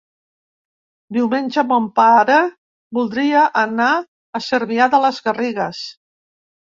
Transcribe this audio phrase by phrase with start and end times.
[1.17, 2.37] Diumenge mon pare
[2.99, 3.93] voldria anar
[4.41, 5.85] a Cervià de les Garrigues.